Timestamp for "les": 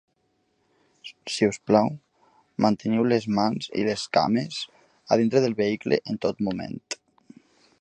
3.11-3.27, 3.89-4.07